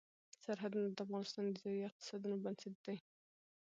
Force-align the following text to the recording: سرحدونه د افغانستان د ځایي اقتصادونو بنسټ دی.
سرحدونه 0.43 0.87
د 0.91 0.99
افغانستان 1.05 1.45
د 1.49 1.55
ځایي 1.63 1.81
اقتصادونو 1.89 2.35
بنسټ 2.43 2.75
دی. 2.85 2.97